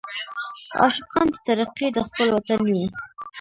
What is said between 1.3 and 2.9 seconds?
د ترقۍ د خپل وطن یو.